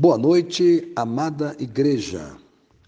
[0.00, 2.34] Boa noite, amada igreja.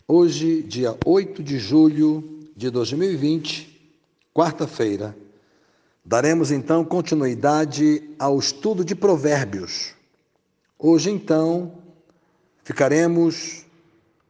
[0.09, 3.93] Hoje, dia 8 de julho de 2020,
[4.33, 5.15] quarta-feira,
[6.03, 9.93] daremos então continuidade ao estudo de Provérbios.
[10.79, 11.75] Hoje, então,
[12.65, 13.67] ficaremos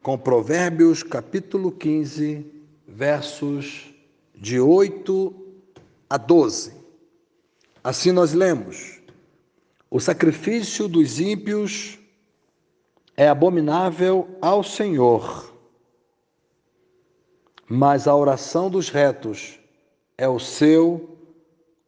[0.03, 2.45] com Provérbios capítulo 15,
[2.89, 3.95] versos
[4.35, 5.33] de 8
[6.11, 6.73] a 12.
[7.85, 9.01] Assim nós lemos:
[9.89, 12.02] O sacrifício dos ímpios
[13.23, 15.55] é abominável ao Senhor,
[17.69, 19.61] mas a oração dos retos
[20.19, 21.17] é o seu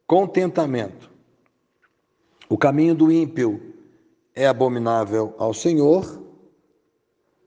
[0.07, 1.11] contentamento.
[2.47, 3.73] O caminho do ímpio
[4.33, 6.23] é abominável ao Senhor,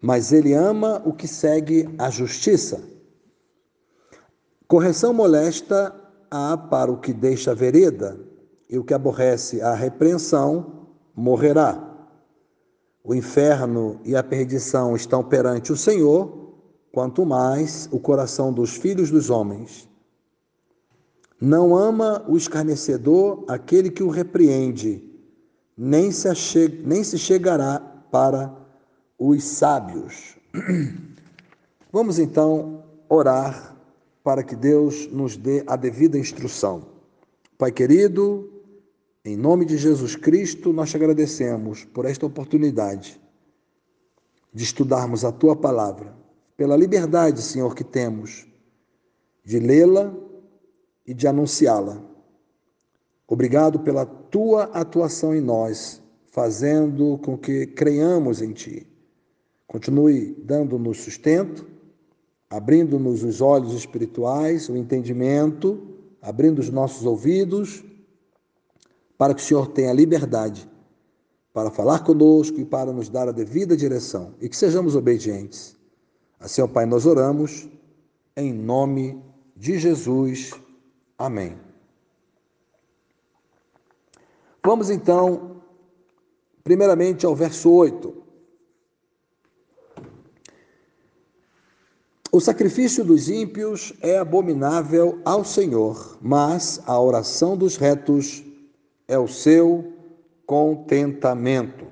[0.02, 2.84] mas ele ama o que segue a justiça.
[4.66, 5.98] Correção molesta
[6.30, 8.20] há para o que deixa a vereda,
[8.68, 11.87] e o que aborrece a repreensão morrerá.
[13.08, 16.52] O inferno e a perdição estão perante o Senhor,
[16.92, 19.88] quanto mais o coração dos filhos dos homens.
[21.40, 25.02] Não ama o escarnecedor aquele que o repreende,
[25.74, 28.54] nem se, achega, nem se chegará para
[29.18, 30.36] os sábios.
[31.90, 33.74] Vamos então orar
[34.22, 36.84] para que Deus nos dê a devida instrução.
[37.56, 38.52] Pai querido,
[39.24, 43.20] em nome de Jesus Cristo, nós te agradecemos por esta oportunidade
[44.52, 46.16] de estudarmos a tua palavra,
[46.56, 48.46] pela liberdade, Senhor, que temos
[49.44, 50.14] de lê-la
[51.06, 52.02] e de anunciá-la.
[53.26, 58.86] Obrigado pela tua atuação em nós, fazendo com que creiamos em ti.
[59.66, 61.66] Continue dando-nos sustento,
[62.48, 67.84] abrindo-nos os olhos espirituais, o entendimento, abrindo os nossos ouvidos
[69.18, 70.70] para que o Senhor tenha liberdade
[71.52, 75.76] para falar conosco e para nos dar a devida direção e que sejamos obedientes.
[76.38, 77.68] Assim, ó Pai, nós oramos
[78.36, 79.20] em nome
[79.56, 80.52] de Jesus.
[81.18, 81.58] Amém.
[84.64, 85.62] Vamos então,
[86.62, 88.14] primeiramente, ao verso 8.
[92.30, 98.44] O sacrifício dos ímpios é abominável ao Senhor, mas a oração dos retos
[99.08, 99.92] é o seu
[100.46, 101.86] contentamento.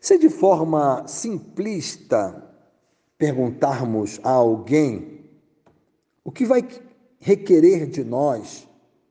[0.00, 2.48] Se de forma simplista
[3.18, 5.24] perguntarmos a alguém
[6.24, 6.66] o que vai
[7.18, 8.66] requerer de nós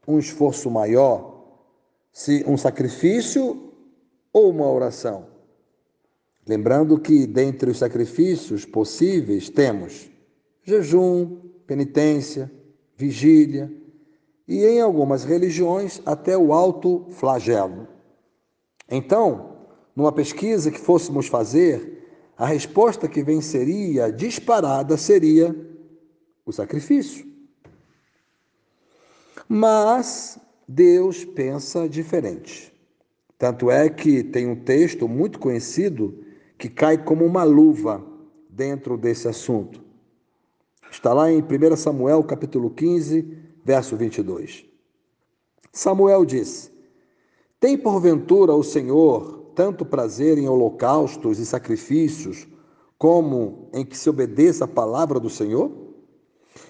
[0.07, 1.59] um esforço maior,
[2.13, 3.73] se um sacrifício
[4.31, 5.28] ou uma oração.
[6.47, 10.09] Lembrando que dentre os sacrifícios possíveis temos
[10.63, 12.49] jejum, penitência,
[12.95, 13.69] vigília,
[14.47, 17.88] e em algumas religiões até o alto flagelo.
[18.90, 19.58] Então,
[19.96, 21.97] numa pesquisa que fôssemos fazer,
[22.38, 25.56] a resposta que venceria disparada seria
[26.46, 27.28] o sacrifício.
[29.50, 32.74] Mas Deus pensa diferente.
[33.38, 36.24] Tanto é que tem um texto muito conhecido
[36.58, 38.03] que cai como uma luva
[38.50, 39.81] dentro desse assunto.
[40.90, 44.66] Está lá em 1 Samuel, capítulo 15, verso 22.
[45.73, 46.72] Samuel disse:
[47.59, 52.47] Tem porventura o Senhor tanto prazer em holocaustos e sacrifícios,
[52.97, 55.69] como em que se obedeça a palavra do Senhor?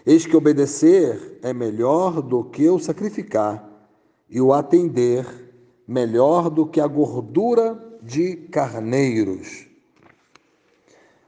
[0.06, 3.64] Eis que obedecer é melhor do que o sacrificar,
[4.28, 5.54] e o atender
[5.88, 9.68] melhor do que a gordura de carneiros.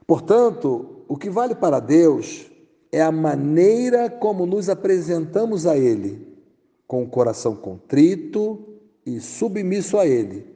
[0.04, 2.49] Portanto, o que vale para Deus
[2.92, 6.26] é a maneira como nos apresentamos a Ele,
[6.86, 8.66] com o coração contrito
[9.06, 10.46] e submisso a Ele,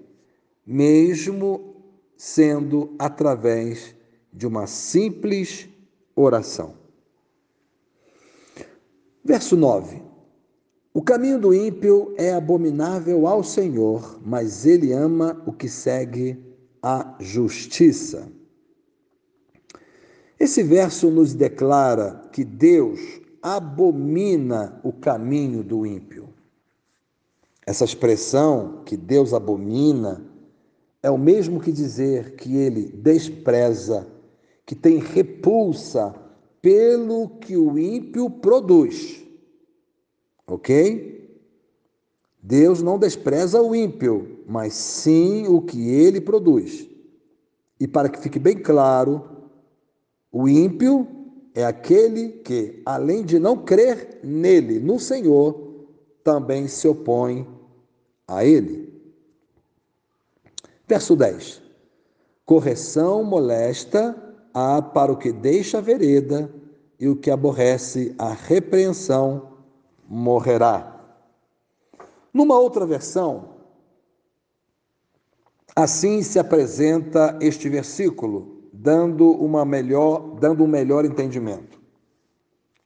[0.67, 1.75] mesmo
[2.17, 3.95] sendo através
[4.33, 5.69] de uma simples
[6.17, 6.75] oração.
[9.25, 10.03] Verso 9:
[10.93, 16.39] O caminho do ímpio é abominável ao Senhor, mas ele ama o que segue
[16.83, 18.31] a justiça.
[20.45, 23.01] Esse verso nos declara que Deus
[23.41, 26.29] abomina o caminho do ímpio.
[27.65, 30.23] Essa expressão que Deus abomina
[31.03, 34.07] é o mesmo que dizer que ele despreza,
[34.67, 36.15] que tem repulsa
[36.61, 39.25] pelo que o ímpio produz.
[40.47, 41.41] Ok?
[42.43, 46.87] Deus não despreza o ímpio, mas sim o que ele produz.
[47.81, 49.35] E para que fique bem claro,
[50.37, 51.07] o ímpio
[51.55, 55.87] é aquele que, além de não crer nele, no Senhor,
[56.25, 57.47] também se opõe
[58.27, 58.93] a ele.
[60.89, 61.63] Verso 10:
[62.45, 66.53] Correção molesta há para o que deixa a vereda,
[66.99, 69.53] e o que aborrece a repreensão
[70.09, 71.01] morrerá.
[72.33, 73.51] Numa outra versão,
[75.77, 78.54] assim se apresenta este versículo,
[78.85, 81.81] dando uma melhor, dando um melhor entendimento.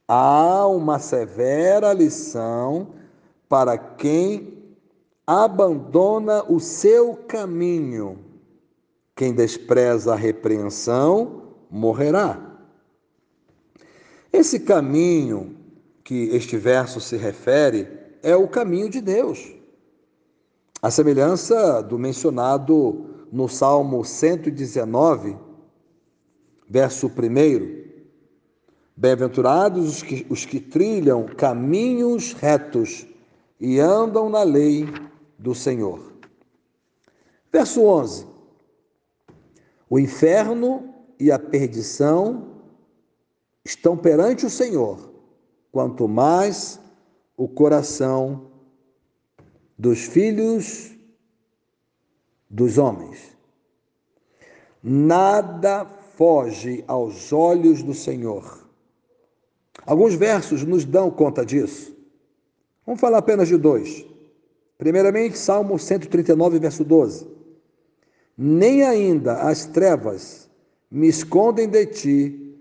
[0.06, 2.90] Há uma severa lição
[3.48, 4.62] para quem
[5.26, 8.20] abandona o seu caminho.
[9.16, 12.60] Quem despreza a repreensão morrerá.
[14.32, 15.56] Esse caminho
[16.04, 17.88] que este verso se refere
[18.22, 19.52] é o caminho de Deus.
[20.80, 25.47] A semelhança do mencionado no Salmo 119,
[26.68, 27.88] verso 1.
[28.96, 33.06] Bem-aventurados os que, os que trilham caminhos retos
[33.58, 34.86] e andam na lei
[35.38, 36.12] do Senhor.
[37.50, 38.26] Verso 11:
[39.88, 42.60] O inferno e a perdição
[43.64, 45.12] estão perante o Senhor,
[45.70, 46.80] quanto mais
[47.36, 48.50] o coração
[49.78, 50.92] dos filhos
[52.50, 53.36] dos homens.
[54.82, 58.58] Nada foge aos olhos do Senhor.
[59.86, 61.96] Alguns versos nos dão conta disso.
[62.84, 64.04] Vamos falar apenas de dois.
[64.76, 67.24] Primeiramente, Salmo 139, verso 12.
[68.36, 70.50] Nem ainda as trevas
[70.90, 72.56] me escondem de ti,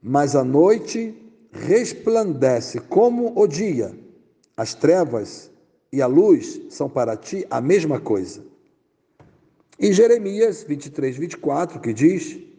[0.00, 1.12] mas a noite
[1.50, 3.92] resplandece como o dia.
[4.56, 5.50] As trevas
[5.92, 8.44] e a luz são para ti a mesma coisa.
[9.80, 12.49] E Jeremias 23, 24, que diz: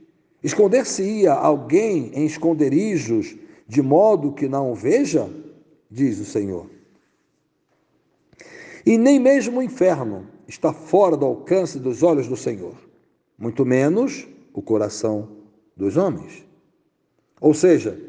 [0.44, 3.36] Esconder-se-ia alguém em esconderijos,
[3.68, 5.30] de modo que não o veja?
[5.90, 6.68] Diz o Senhor.
[8.86, 12.76] E nem mesmo o inferno está fora do alcance dos olhos do Senhor,
[13.38, 15.30] muito menos o coração
[15.78, 16.46] dos homens.
[17.40, 18.00] Ou seja,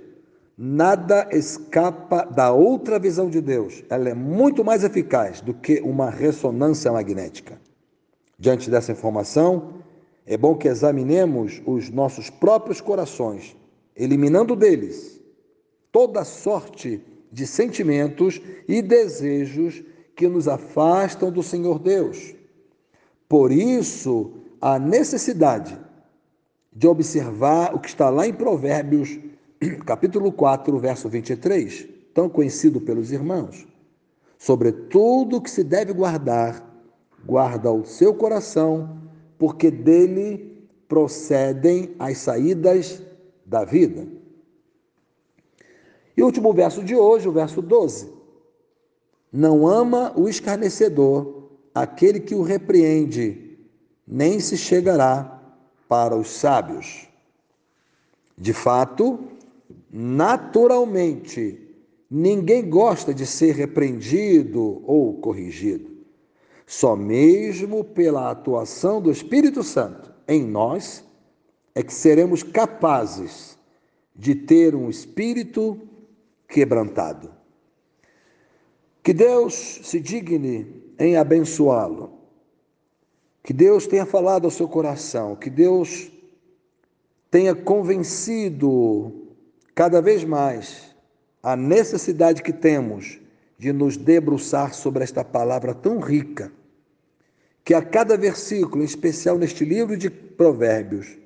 [0.57, 3.83] nada escapa da outra visão de Deus.
[3.89, 7.61] Ela é muito mais eficaz do que uma ressonância magnética.
[8.39, 9.82] Diante dessa informação,
[10.27, 13.57] é bom que examinemos os nossos próprios corações,
[13.97, 15.21] eliminando deles
[15.91, 19.83] toda sorte de sentimentos e desejos
[20.15, 22.35] que nos afastam do Senhor Deus.
[23.29, 25.79] Por isso, a necessidade
[26.73, 29.19] de observar o que está lá em Provérbios,
[29.85, 33.67] capítulo 4, verso 23, tão conhecido pelos irmãos.
[34.39, 36.65] Sobre tudo que se deve guardar,
[37.25, 39.02] guarda o seu coração,
[39.43, 43.03] porque dele procedem as saídas
[43.45, 44.07] da vida.
[46.17, 48.09] E o último verso de hoje, o verso 12.
[49.33, 53.59] Não ama o escarnecedor, aquele que o repreende,
[54.07, 55.43] nem se chegará
[55.89, 57.09] para os sábios.
[58.39, 59.19] De fato,
[59.91, 61.59] naturalmente,
[62.09, 65.92] ninguém gosta de ser repreendido ou corrigido.
[66.73, 71.05] Só mesmo pela atuação do Espírito Santo em nós
[71.75, 73.59] é que seremos capazes
[74.17, 75.79] de ter um espírito
[76.49, 77.31] quebrantado.
[79.03, 82.15] Que Deus se digne em abençoá-lo.
[83.45, 86.11] Que Deus tenha falado ao seu coração, que Deus
[87.31, 89.29] tenha convencido
[89.75, 90.97] cada vez mais
[91.43, 93.21] a necessidade que temos
[93.59, 96.51] de nos debruçar sobre esta palavra tão rica,
[97.65, 101.17] que a cada versículo, em especial neste livro de Provérbios,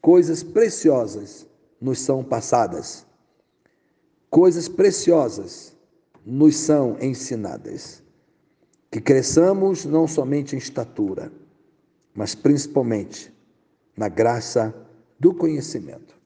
[0.00, 1.46] coisas preciosas
[1.80, 3.06] nos são passadas,
[4.28, 5.76] coisas preciosas
[6.24, 8.02] nos são ensinadas.
[8.90, 11.32] Que cresçamos não somente em estatura,
[12.12, 13.32] mas principalmente
[13.96, 14.74] na graça
[15.18, 16.18] do conhecimento.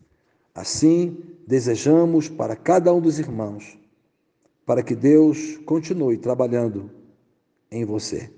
[0.55, 3.79] Assim, desejamos para cada um dos irmãos,
[4.65, 6.91] para que Deus continue trabalhando
[7.71, 8.31] em você,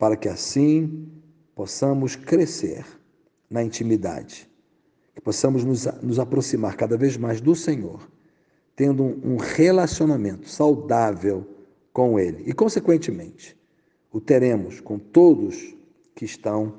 [0.00, 1.06] para que assim
[1.54, 2.84] possamos crescer
[3.48, 4.50] na intimidade,
[5.14, 8.00] que possamos nos, nos aproximar cada vez mais do Senhor
[8.80, 11.46] tendo um relacionamento saudável
[11.92, 12.44] com Ele.
[12.46, 13.54] E, consequentemente,
[14.10, 15.76] o teremos com todos
[16.14, 16.72] que estão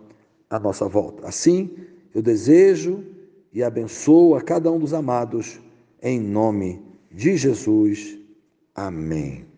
[0.50, 1.28] à nossa volta.
[1.28, 1.70] Assim,
[2.12, 3.04] eu desejo
[3.54, 5.62] e abençoo a cada um dos amados,
[6.02, 8.18] em nome de Jesus.
[8.74, 9.51] Amém.